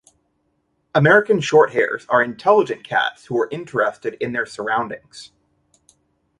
[0.95, 5.31] American Shorthairs are intelligent cats who are interested in their surroundings.